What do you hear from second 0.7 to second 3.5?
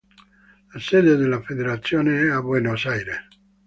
La sede della federazione è a Buenos Aires.